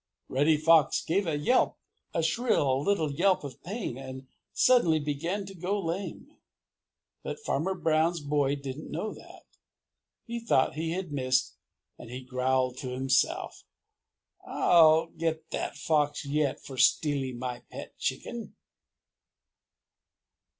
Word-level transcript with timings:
Reddy 0.29 0.57
Fox 0.57 1.03
gave 1.05 1.27
a 1.27 1.37
yelp, 1.37 1.77
a 2.11 2.23
shrill 2.23 2.81
little 2.81 3.11
yelp 3.11 3.43
of 3.43 3.61
pain, 3.61 3.99
and 3.99 4.25
suddenly 4.51 4.99
began 4.99 5.45
to 5.45 5.53
go 5.53 5.79
lame. 5.79 6.37
But 7.21 7.39
Farmer 7.39 7.75
Brown's 7.75 8.19
boy 8.19 8.55
didn't 8.55 8.89
know 8.89 9.13
that. 9.13 9.43
He 10.25 10.39
thought 10.39 10.73
he 10.73 10.89
had 10.93 11.11
missed 11.11 11.53
and 11.99 12.09
he 12.09 12.23
growled 12.23 12.79
to 12.79 12.89
himself: 12.89 13.63
"I'll 14.43 15.05
get 15.05 15.51
that 15.51 15.77
fox 15.77 16.25
yet 16.25 16.65
for 16.65 16.77
stealing 16.77 17.37
my 17.37 17.59
pet 17.71 17.95
chicken!" 17.99 18.55